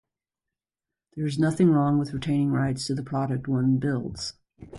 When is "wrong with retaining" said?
1.69-2.49